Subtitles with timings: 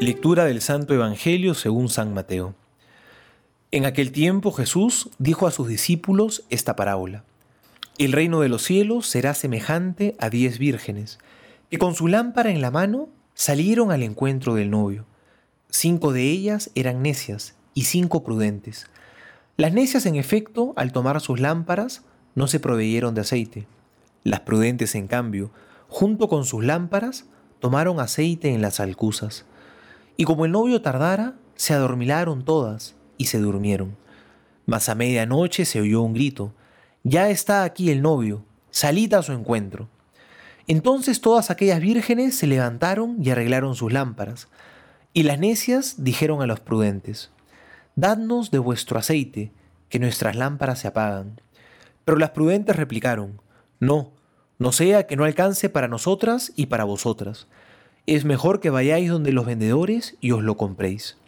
[0.00, 2.54] Lectura del Santo Evangelio según San Mateo.
[3.72, 7.24] En aquel tiempo Jesús dijo a sus discípulos esta parábola.
[7.98, 11.18] El reino de los cielos será semejante a diez vírgenes,
[11.68, 15.04] que con su lámpara en la mano salieron al encuentro del novio.
[15.68, 18.86] Cinco de ellas eran necias y cinco prudentes.
[19.56, 22.02] Las necias, en efecto, al tomar sus lámparas,
[22.36, 23.66] no se proveyeron de aceite.
[24.22, 25.50] Las prudentes, en cambio,
[25.88, 27.24] junto con sus lámparas,
[27.58, 29.44] tomaron aceite en las alcuzas.
[30.20, 33.96] Y como el novio tardara, se adormilaron todas y se durmieron.
[34.66, 36.52] Mas a medianoche se oyó un grito,
[37.04, 39.88] Ya está aquí el novio, salid a su encuentro.
[40.66, 44.48] Entonces todas aquellas vírgenes se levantaron y arreglaron sus lámparas.
[45.14, 47.30] Y las necias dijeron a los prudentes,
[47.94, 49.52] Dadnos de vuestro aceite,
[49.88, 51.40] que nuestras lámparas se apagan.
[52.04, 53.40] Pero las prudentes replicaron,
[53.78, 54.10] No,
[54.58, 57.46] no sea que no alcance para nosotras y para vosotras.
[58.06, 61.18] Es mejor que vayáis donde los vendedores y os lo compréis.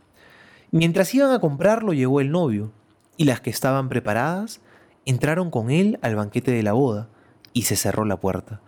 [0.70, 2.72] Mientras iban a comprarlo llegó el novio,
[3.16, 4.60] y las que estaban preparadas
[5.04, 7.08] entraron con él al banquete de la boda,
[7.52, 8.60] y se cerró la puerta.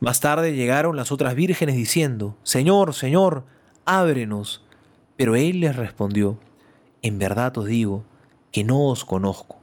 [0.00, 3.44] Más tarde llegaron las otras vírgenes diciendo, Señor, Señor,
[3.84, 4.64] ábrenos.
[5.16, 6.38] Pero él les respondió,
[7.02, 8.04] En verdad os digo
[8.52, 9.60] que no os conozco.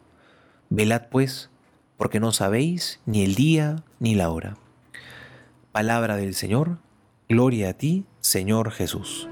[0.70, 1.50] Velad pues,
[1.98, 4.58] porque no sabéis ni el día ni la hora.
[5.72, 6.78] Palabra del Señor,
[7.30, 9.28] gloria a ti, Señor Jesús.